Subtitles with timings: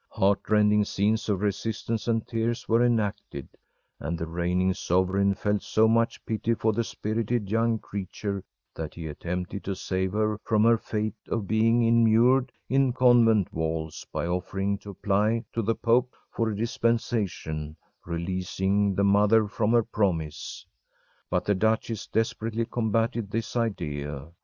[0.09, 3.47] Heartrending scenes of resistance and tears were enacted,
[3.99, 8.43] and the reigning sovereign felt so much pity for the spirited young creature
[8.73, 14.03] that he attempted to save her from her fate of being immured in convent walls
[14.11, 19.83] by offering to apply to the pope for a dispensation releasing the mother from her
[19.83, 20.65] promise.
[21.29, 24.31] But the duchess desperately combated this idea.